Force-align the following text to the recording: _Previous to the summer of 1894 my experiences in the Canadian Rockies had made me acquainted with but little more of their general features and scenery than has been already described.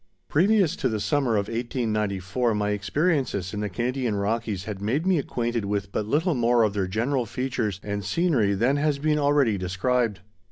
_Previous 0.29 0.75
to 0.77 0.89
the 0.89 0.99
summer 0.99 1.33
of 1.33 1.45
1894 1.47 2.55
my 2.55 2.71
experiences 2.71 3.53
in 3.53 3.59
the 3.59 3.69
Canadian 3.69 4.15
Rockies 4.15 4.63
had 4.63 4.81
made 4.81 5.05
me 5.05 5.19
acquainted 5.19 5.65
with 5.65 5.91
but 5.91 6.07
little 6.07 6.33
more 6.33 6.63
of 6.63 6.73
their 6.73 6.87
general 6.87 7.27
features 7.27 7.79
and 7.83 8.03
scenery 8.03 8.55
than 8.55 8.77
has 8.77 8.97
been 8.97 9.19
already 9.19 9.59
described. 9.59 10.21